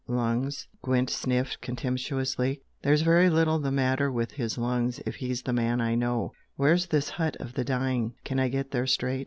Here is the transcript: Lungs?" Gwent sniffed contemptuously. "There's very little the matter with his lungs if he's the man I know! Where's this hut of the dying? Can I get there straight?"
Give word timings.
Lungs?" 0.07 0.67
Gwent 0.81 1.11
sniffed 1.11 1.61
contemptuously. 1.61 2.63
"There's 2.81 3.03
very 3.03 3.29
little 3.29 3.59
the 3.59 3.71
matter 3.71 4.11
with 4.11 4.31
his 4.31 4.57
lungs 4.57 4.99
if 5.05 5.17
he's 5.17 5.43
the 5.43 5.53
man 5.53 5.79
I 5.79 5.93
know! 5.93 6.31
Where's 6.55 6.87
this 6.87 7.07
hut 7.09 7.37
of 7.39 7.53
the 7.53 7.63
dying? 7.63 8.15
Can 8.23 8.39
I 8.39 8.47
get 8.47 8.71
there 8.71 8.87
straight?" 8.87 9.19